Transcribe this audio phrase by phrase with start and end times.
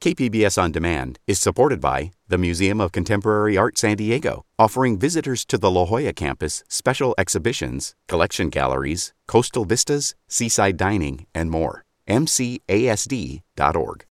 [0.00, 5.44] KPBS On Demand is supported by the Museum of Contemporary Art San Diego, offering visitors
[5.46, 11.82] to the La Jolla campus special exhibitions, collection galleries, coastal vistas, seaside dining, and more.
[12.08, 14.04] MCASD.org.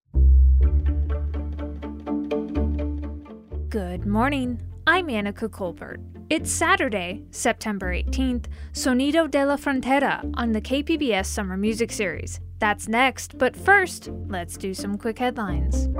[3.69, 4.63] Good morning.
[4.87, 6.01] I'm Anica Colbert.
[6.31, 12.41] It's Saturday, September 18th, Sonido de la Frontera on the KPBS Summer Music Series.
[12.65, 15.91] That's next, but first, let's do some quick headlines.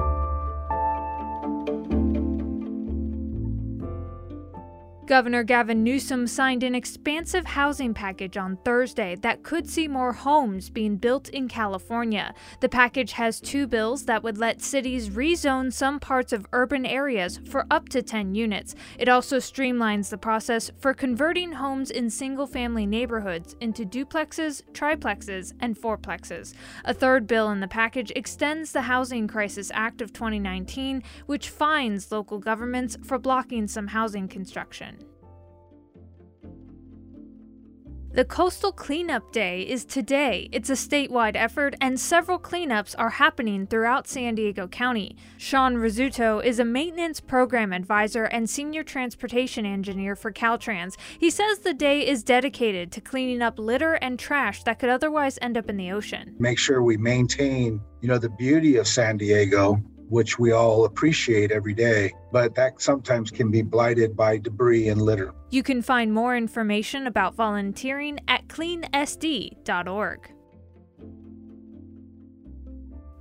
[5.07, 10.71] Governor Gavin Newsom signed an expansive housing package on Thursday that could see more homes
[10.71, 12.33] being built in California.
[12.61, 17.39] The package has two bills that would let cities rezone some parts of urban areas
[17.45, 18.75] for up to 10 units.
[18.99, 25.53] It also streamlines the process for converting homes in single family neighborhoods into duplexes, triplexes,
[25.61, 26.55] and fourplexes.
[26.87, 32.11] A third bill in the package extends the Housing Crisis Act of 2019, which fines
[32.11, 35.04] local governments for blocking some housing construction.
[38.15, 40.49] The Coastal Cleanup Day is today.
[40.53, 45.17] It's a statewide effort, and several cleanups are happening throughout San Diego County.
[45.37, 50.97] Sean Rizzuto is a maintenance program advisor and senior transportation engineer for Caltrans.
[51.19, 55.37] He says the day is dedicated to cleaning up litter and trash that could otherwise
[55.43, 56.37] end up in the ocean.
[56.39, 61.51] Make sure we maintain, you know, the beauty of San Diego which we all appreciate
[61.51, 65.35] every day, but that sometimes can be blighted by debris and litter.
[65.51, 70.34] You can find more information about volunteering at cleansd.org.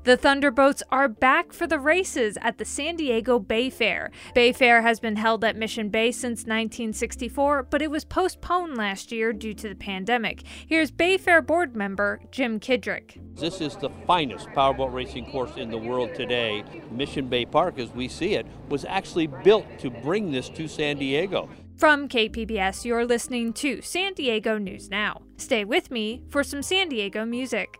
[0.03, 4.11] The Thunderboats are back for the races at the San Diego Bay Fair.
[4.35, 9.13] Bay Fair has been held at Mission Bay since 1964, but it was postponed last
[9.13, 10.43] year due to the pandemic.
[10.67, 13.17] Here's Bay Fair board member Jim Kidrick.
[13.39, 16.65] This is the finest powerboat racing course in the world today.
[16.91, 20.97] Mission Bay Park, as we see it, was actually built to bring this to San
[20.97, 21.47] Diego.
[21.77, 25.21] From KPBS, you're listening to San Diego News Now.
[25.37, 27.79] Stay with me for some San Diego music.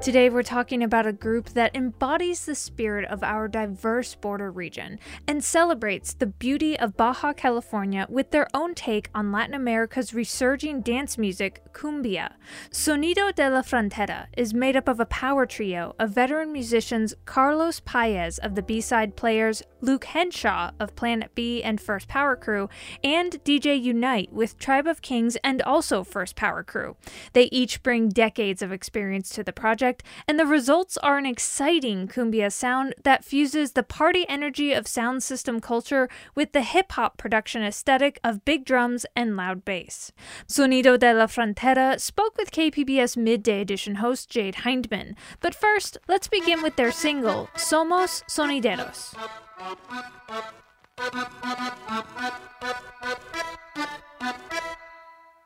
[0.00, 4.98] Today, we're talking about a group that embodies the spirit of our diverse border region
[5.28, 10.80] and celebrates the beauty of Baja California with their own take on Latin America's resurging
[10.80, 12.32] dance music, cumbia.
[12.70, 17.80] Sonido de la Frontera is made up of a power trio of veteran musicians Carlos
[17.80, 22.70] Paez of the B side players, Luke Henshaw of Planet B and First Power Crew,
[23.04, 26.96] and DJ Unite with Tribe of Kings and also First Power Crew.
[27.34, 31.26] They each bring decades of experience to the project project, and the results are an
[31.26, 36.92] exciting cumbia sound that fuses the party energy of sound system culture with the hip
[36.92, 40.12] hop production aesthetic of big drums and loud bass.
[40.46, 46.28] Sonido de la Frontera spoke with KPBS Midday Edition host Jade Hindman, but first, let's
[46.28, 49.14] begin with their single, Somos Sonideros.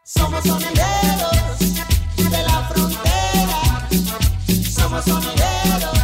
[0.06, 1.58] Somos sonideros
[2.16, 3.23] de la frontera.
[4.84, 6.03] Somos sonideros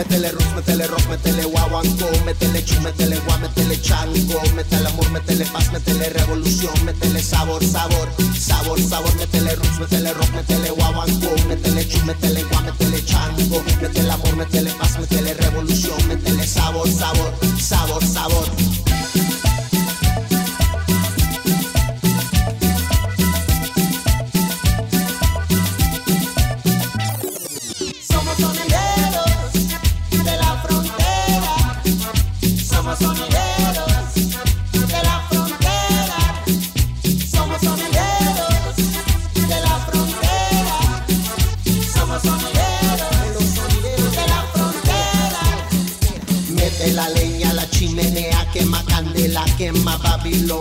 [0.00, 5.44] Métele rock, métele rock, métele guaguancó, métele chu, métele gua, métele chango, métele amor, métele
[5.52, 11.86] paz, métele revolución, métele sabor, sabor, sabor, sabor, métele roots, métele rock, métele guaguancó, métele
[11.86, 18.02] chu, métele gua, métele chango, métele amor, métele paz, métele revolución, métele sabor, sabor, sabor,
[18.02, 18.69] sabor.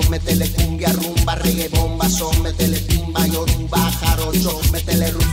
[0.09, 5.28] Métele cumbia, rumba, reggae, bomba, son, métele timba, yoruba, jarocho, métele roots,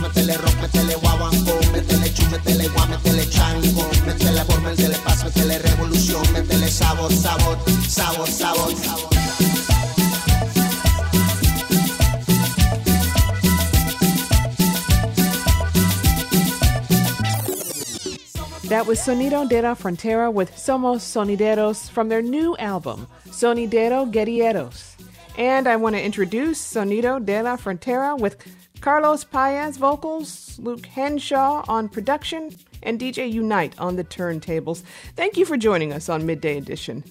[18.67, 24.95] That was Sonido de la Frontera with Somos Sonideros from their new album, Sonidero Guerrilleros.
[25.37, 28.35] And I want to introduce Sonido de la Frontera with
[28.81, 32.53] Carlos Paez vocals, Luke Henshaw on production,
[32.83, 34.83] and DJ Unite on the turntables.
[35.15, 37.05] Thank you for joining us on Midday Edition.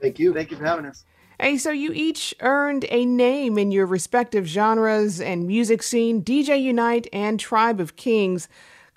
[0.00, 0.32] Thank you.
[0.32, 1.04] Thank you for having us.
[1.40, 6.62] Hey, so you each earned a name in your respective genres and music scene DJ
[6.62, 8.46] Unite and Tribe of Kings.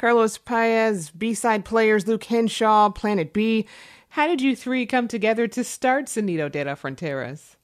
[0.03, 3.65] Carlos Paez, B side players, Luke Henshaw, Planet B.
[4.09, 7.55] How did you three come together to start Sonido de la Fronteras?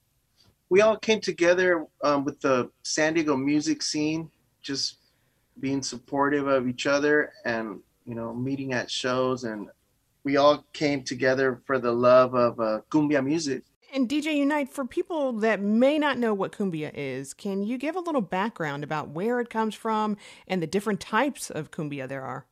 [0.70, 4.30] We all came together um, with the San Diego music scene,
[4.62, 5.00] just
[5.60, 9.44] being supportive of each other and, you know, meeting at shows.
[9.44, 9.68] And
[10.24, 13.64] we all came together for the love of uh, cumbia music.
[13.92, 17.96] And DJ Unite, for people that may not know what cumbia is, can you give
[17.96, 20.16] a little background about where it comes from
[20.46, 22.46] and the different types of cumbia there are?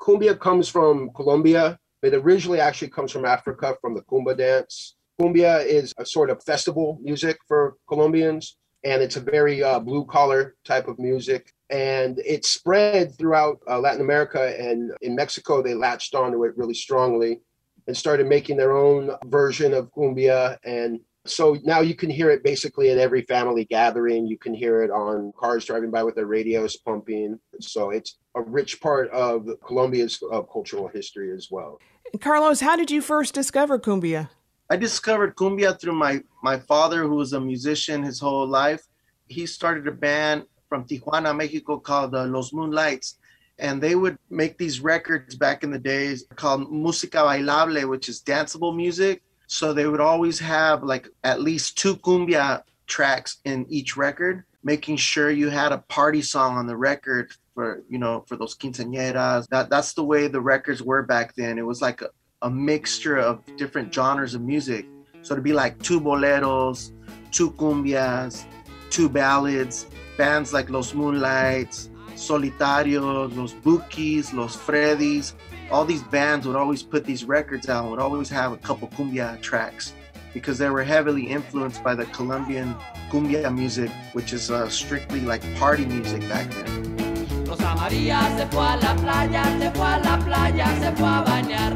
[0.00, 1.78] Cumbia comes from Colombia.
[2.02, 4.96] It originally actually comes from Africa, from the Kumba dance.
[5.20, 10.04] Cumbia is a sort of festival music for Colombians, and it's a very uh, blue
[10.04, 11.52] collar type of music.
[11.70, 16.74] And it spread throughout uh, Latin America, and in Mexico, they latched onto it really
[16.74, 17.42] strongly
[17.86, 20.56] and started making their own version of cumbia.
[20.64, 24.26] And so now you can hear it basically at every family gathering.
[24.26, 27.38] You can hear it on cars driving by with their radios pumping.
[27.60, 31.78] So it's a rich part of Colombia's uh, cultural history as well.
[32.20, 34.28] Carlos, how did you first discover cumbia?
[34.70, 38.82] I discovered cumbia through my my father, who was a musician his whole life.
[39.28, 43.18] He started a band from Tijuana, Mexico, called uh, Los Moonlights,
[43.58, 48.20] and they would make these records back in the days called música bailable, which is
[48.22, 49.22] danceable music.
[49.46, 54.96] So they would always have like at least two cumbia tracks in each record, making
[54.96, 59.46] sure you had a party song on the record for you know for those quinceañeras.
[59.48, 61.58] That that's the way the records were back then.
[61.58, 62.10] It was like a,
[62.42, 64.86] a mixture of different genres of music.
[65.22, 66.90] So to be like two boleros,
[67.30, 68.44] two cumbias,
[68.90, 69.86] two ballads,
[70.18, 75.34] bands like Los Moonlights, Solitarios, Los Bukis, Los Freddys,
[75.70, 79.40] all these bands would always put these records out, would always have a couple cumbia
[79.40, 79.92] tracks
[80.32, 82.74] because they were heavily influenced by the Colombian
[83.10, 87.46] cumbia music, which is uh, strictly like party music back then.
[87.46, 91.22] Rosa María se fue a la playa, se fue a la playa, se fue a
[91.22, 91.72] bañar.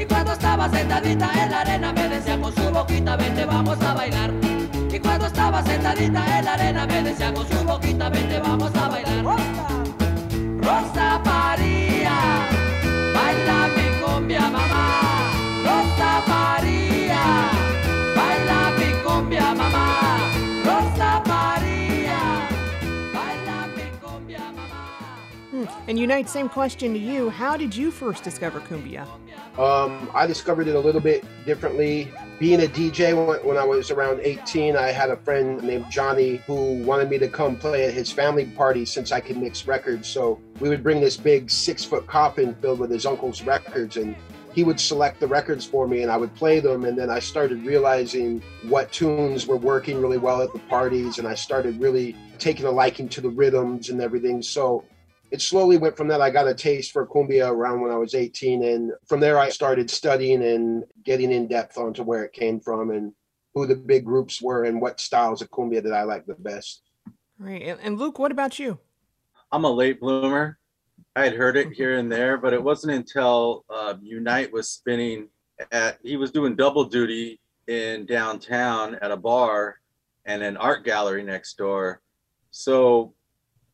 [0.00, 3.94] Y cuando estaba sentadita en la arena me decía con su boquita, vente vamos a
[3.94, 4.32] bailar.
[4.92, 8.88] Y cuando estaba sentadita en la arena me decía con su boquita, vente vamos a
[8.88, 9.24] bailar.
[9.24, 12.12] Rosa María,
[13.14, 15.32] baila mi cumbia mamá.
[15.64, 17.22] Rosa María,
[18.14, 20.18] baila mi cumbia mamá.
[20.62, 22.48] Rosa María,
[23.14, 25.16] baila mi cumbia mamá.
[25.52, 25.88] Hmm.
[25.88, 27.30] And Unite, same question to you.
[27.30, 29.06] How did you first discover cumbia?
[29.58, 32.12] Um, I discovered it a little bit differently.
[32.42, 36.82] Being a DJ when, I was around 18, I had a friend named Johnny who
[36.82, 40.08] wanted me to come play at his family party since I could mix records.
[40.08, 44.16] So we would bring this big six foot coffin filled with his uncle's records and
[44.56, 46.84] he would select the records for me and I would play them.
[46.84, 51.18] And then I started realizing what tunes were working really well at the parties.
[51.18, 54.42] And I started really taking a liking to the rhythms and everything.
[54.42, 54.82] So
[55.32, 56.20] it slowly went from that.
[56.20, 58.62] I got a taste for cumbia around when I was 18.
[58.62, 62.90] And from there, I started studying and getting in depth onto where it came from
[62.90, 63.14] and
[63.54, 66.82] who the big groups were and what styles of cumbia that I liked the best.
[67.38, 67.62] Right.
[67.62, 68.78] And, and Luke, what about you?
[69.50, 70.58] I'm a late bloomer.
[71.16, 75.28] I had heard it here and there, but it wasn't until uh, Unite was spinning
[75.72, 79.76] at, he was doing double duty in downtown at a bar
[80.26, 82.02] and an art gallery next door.
[82.50, 83.14] So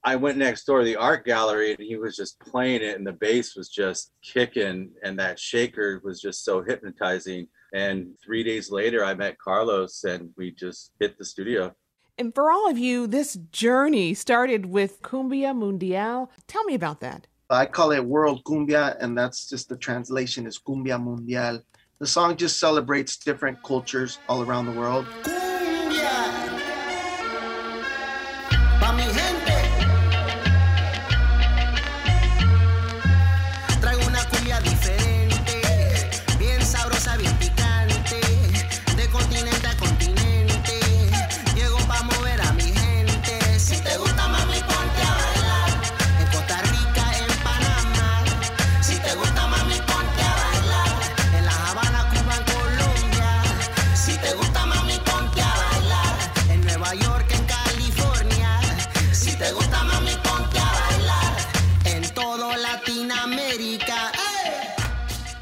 [0.04, 3.06] I went next door to the art gallery and he was just playing it and
[3.06, 7.48] the bass was just kicking and that shaker was just so hypnotizing.
[7.74, 11.74] And three days later, I met Carlos and we just hit the studio.
[12.16, 16.30] And for all of you, this journey started with Cumbia Mundial.
[16.46, 17.26] Tell me about that.
[17.50, 21.62] I call it World Cumbia, and that's just the translation is Cumbia Mundial.
[21.98, 25.06] The song just celebrates different cultures all around the world.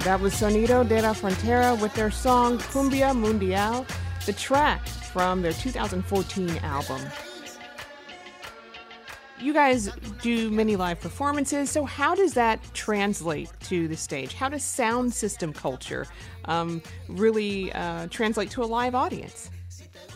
[0.06, 3.84] That was Sonido de la Frontera with their song Cumbia Mundial,
[4.24, 7.00] the track from their 2014 album.
[9.40, 9.90] You guys
[10.22, 14.32] do many live performances, so how does that translate to the stage?
[14.32, 16.06] How does sound system culture
[16.44, 19.50] um, really uh, translate to a live audience?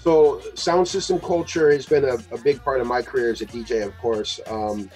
[0.04, 3.46] So, sound system culture has been a, a, big part of my career as a
[3.46, 4.38] DJ, of course.
[4.46, 4.88] Um,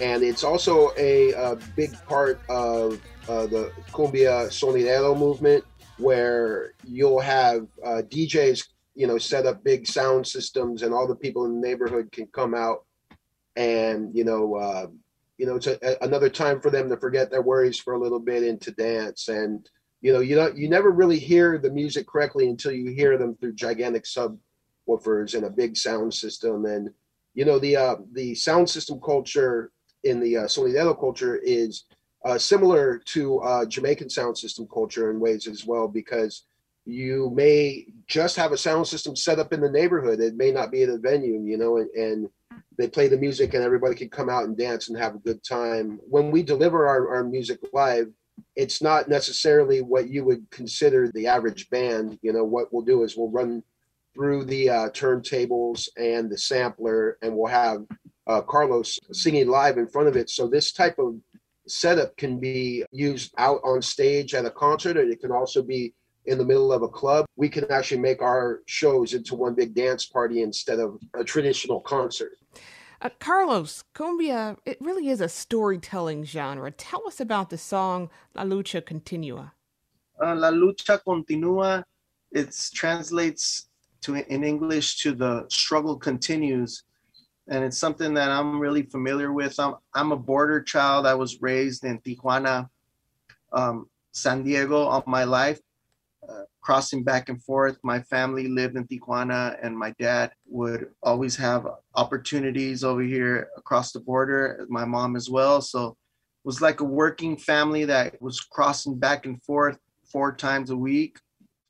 [0.00, 5.64] and it's also a, a big part of uh, the cumbia sonidero movement,
[5.98, 11.16] where you'll have uh, DJs, you know, set up big sound systems, and all the
[11.16, 12.84] people in the neighborhood can come out,
[13.56, 14.86] and you know, uh,
[15.38, 18.00] you know, it's a, a, another time for them to forget their worries for a
[18.00, 19.28] little bit and to dance.
[19.28, 19.68] And
[20.00, 23.34] you know, you don't, you never really hear the music correctly until you hear them
[23.36, 26.90] through gigantic subwoofers and a big sound system, and
[27.34, 29.72] you know, the uh, the sound system culture
[30.04, 31.84] in the uh, sonidero culture is
[32.26, 36.44] uh, similar to uh, Jamaican sound system culture in ways as well, because
[36.84, 40.20] you may just have a sound system set up in the neighborhood.
[40.20, 42.28] It may not be at a venue, you know, and, and
[42.78, 45.42] they play the music and everybody can come out and dance and have a good
[45.44, 46.00] time.
[46.08, 48.08] When we deliver our, our music live,
[48.54, 52.18] it's not necessarily what you would consider the average band.
[52.22, 53.62] You know, what we'll do is we'll run
[54.14, 57.84] through the uh, turntables and the sampler, and we'll have
[58.26, 60.28] uh, Carlos singing live in front of it.
[60.30, 61.14] So this type of
[61.68, 65.94] setup can be used out on stage at a concert, or it can also be
[66.26, 67.26] in the middle of a club.
[67.36, 71.80] We can actually make our shows into one big dance party instead of a traditional
[71.80, 72.32] concert.
[73.00, 76.70] Uh, Carlos, cumbia, it really is a storytelling genre.
[76.70, 79.52] Tell us about the song La Lucha Continua.
[80.22, 81.84] Uh, La Lucha Continua,
[82.32, 83.68] it translates
[84.00, 86.84] to in English to the struggle continues
[87.48, 89.58] and it's something that I'm really familiar with.
[89.58, 91.06] I'm I'm a border child.
[91.06, 92.68] I was raised in Tijuana,
[93.52, 95.60] um, San Diego all my life,
[96.28, 97.78] uh, crossing back and forth.
[97.82, 103.92] My family lived in Tijuana, and my dad would always have opportunities over here across
[103.92, 104.66] the border.
[104.68, 105.60] My mom as well.
[105.60, 105.96] So it
[106.44, 109.78] was like a working family that was crossing back and forth
[110.10, 111.18] four times a week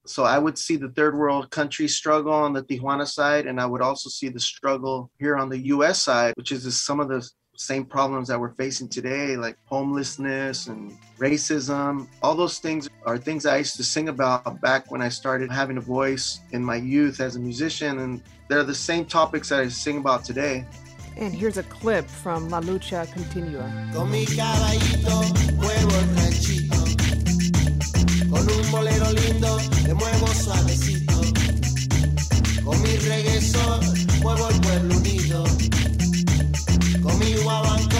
[0.09, 3.67] so I would see the third world country struggle on the Tijuana side, and I
[3.67, 7.29] would also see the struggle here on the US side, which is some of the
[7.57, 12.07] same problems that we're facing today, like homelessness and racism.
[12.23, 15.79] All those things are things I used to sing about back when I started having
[15.79, 19.69] a voice in my youth as a musician, and they're the same topics that I
[19.69, 20.67] sing about today.
[21.17, 23.73] And here's a clip from La Lucha Continua.
[28.47, 31.21] Con un bolero lindo le muevo suavecito.
[32.65, 33.81] Con mi reggaeton
[34.23, 35.45] muevo el pueblo unido.
[37.03, 37.96] Con mi guabanco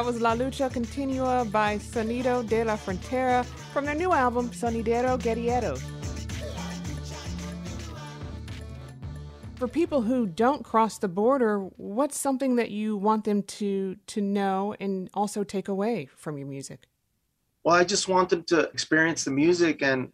[0.00, 5.18] That was La Lucha Continua by Sonido de la Frontera from their new album, Sonidero
[5.20, 5.82] Guerrilleros.
[9.56, 14.22] For people who don't cross the border, what's something that you want them to to
[14.22, 16.86] know and also take away from your music?
[17.62, 20.10] Well, I just want them to experience the music and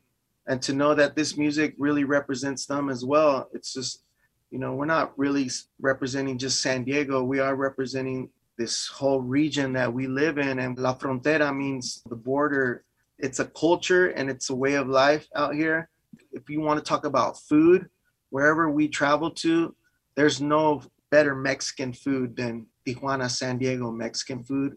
[0.49, 3.49] and to know that this music really represents them as well.
[3.53, 4.03] It's just,
[4.51, 7.23] you know, we're not really representing just San Diego.
[7.23, 10.59] We are representing this whole region that we live in.
[10.59, 12.85] And La Frontera means the border.
[13.19, 15.89] It's a culture and it's a way of life out here.
[16.33, 17.89] If you want to talk about food,
[18.31, 19.75] wherever we travel to,
[20.17, 24.77] there's no better Mexican food than Tijuana, San Diego Mexican food,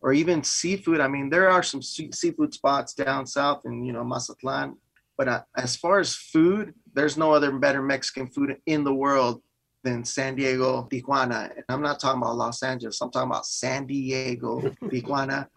[0.00, 1.00] or even seafood.
[1.00, 4.76] I mean, there are some seafood spots down south in, you know, Mazatlan,
[5.16, 9.42] but uh, as far as food, there's no other better Mexican food in the world
[9.82, 11.50] than San Diego, Tijuana.
[11.54, 13.00] And I'm not talking about Los Angeles.
[13.00, 15.48] I'm talking about San Diego, Tijuana.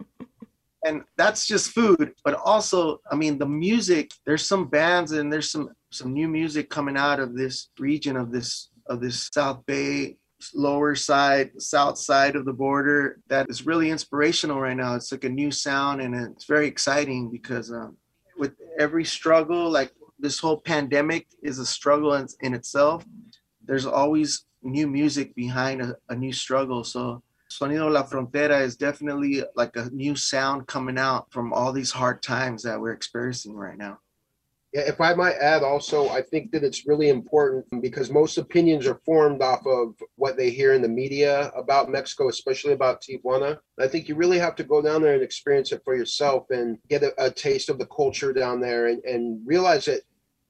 [0.86, 4.12] And that's just food, but also, I mean, the music.
[4.26, 8.32] There's some bands and there's some some new music coming out of this region of
[8.32, 10.18] this of this South Bay
[10.54, 14.96] lower side, south side of the border that is really inspirational right now.
[14.96, 17.96] It's like a new sound and it's very exciting because um,
[18.38, 23.06] with every struggle, like this whole pandemic is a struggle in, in itself.
[23.66, 26.84] There's always new music behind a, a new struggle.
[26.84, 31.92] So Sonido La Frontera is definitely like a new sound coming out from all these
[31.92, 34.00] hard times that we're experiencing right now.
[34.74, 38.88] Yeah, if I might add also, I think that it's really important because most opinions
[38.88, 43.60] are formed off of what they hear in the media about Mexico, especially about Tijuana.
[43.80, 46.80] I think you really have to go down there and experience it for yourself and
[46.90, 50.02] get a, a taste of the culture down there and, and realize that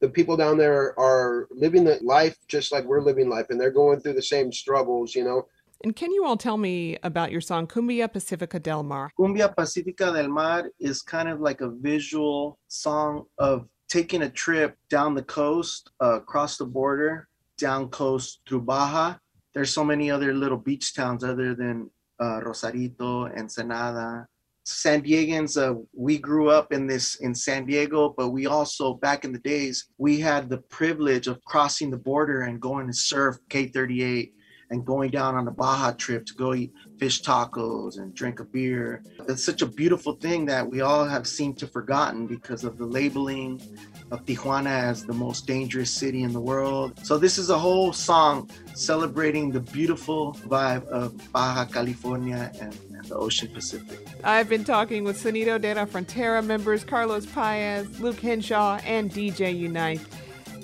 [0.04, 3.72] the people down there are living the life just like we're living life and they're
[3.72, 5.48] going through the same struggles, you know.
[5.86, 9.12] And can you all tell me about your song Cumbia Pacifica del Mar?
[9.18, 14.76] Cumbia Pacifica del Mar is kind of like a visual song of taking a trip
[14.90, 19.16] down the coast, uh, across the border, down coast through Baja.
[19.54, 24.28] There's so many other little beach towns other than uh, Rosarito, Ensenada.
[24.66, 29.26] San Diegans, uh, we grew up in this in San Diego, but we also back
[29.26, 33.38] in the days we had the privilege of crossing the border and going to surf
[33.50, 34.32] K38
[34.70, 38.46] and going down on a Baja trip to go eat fish tacos and drink a
[38.46, 39.04] beer.
[39.28, 42.86] It's such a beautiful thing that we all have seemed to forgotten because of the
[42.86, 43.62] labeling
[44.12, 47.00] of Tijuana as the most dangerous city in the world.
[47.06, 53.06] So this is a whole song celebrating the beautiful vibe of Baja California and, and
[53.06, 54.00] the Ocean Pacific.
[54.24, 59.58] I've been talking with Sonido de la Frontera members Carlos Paez, Luke Henshaw, and DJ
[59.58, 60.02] Unite.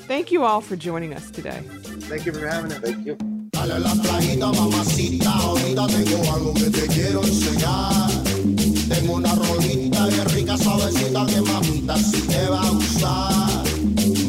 [0.10, 1.62] Thank you all for joining us today.
[2.10, 2.80] Thank you for having us.
[2.80, 3.29] Thank you.
[3.60, 5.32] Dale la playita, mamacita.
[5.32, 8.10] Ahorita tengo algo que te quiero enseñar.
[8.88, 13.64] Tengo una rolita bien rica, suavecita que mamita si te va a gustar.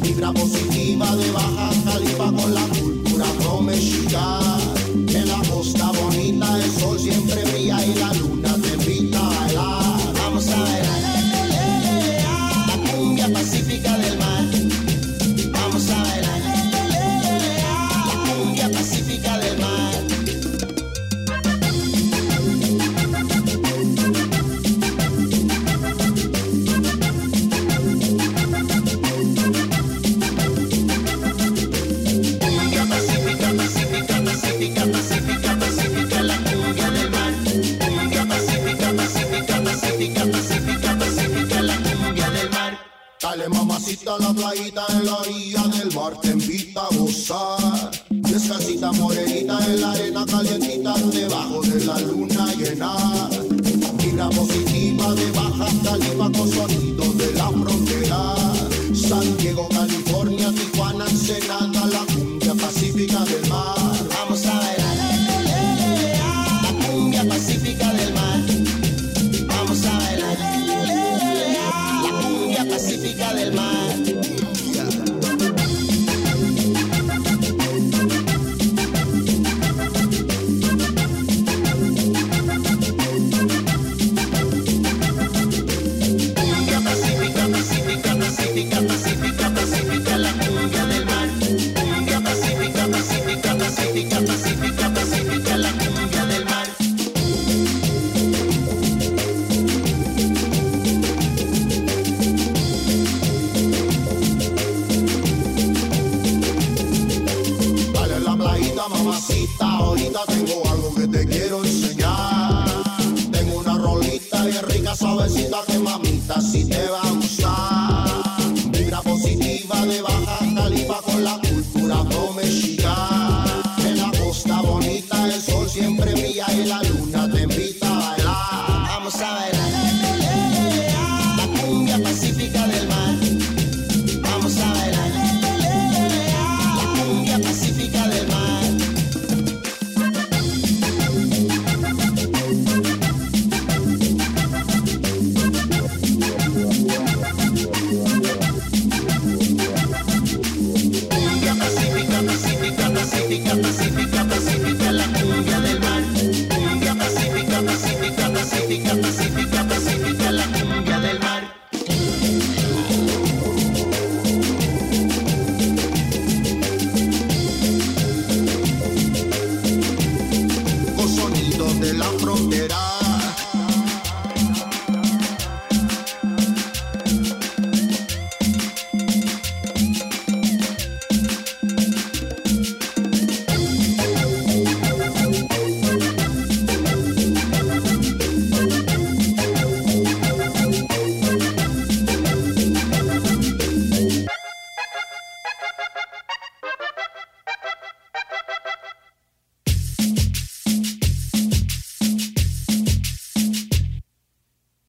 [0.03, 4.59] Vibra positiva de Baja Califa con la cultura pro-mexicana.
[5.15, 7.60] En la costa bonita el sol siempre brilla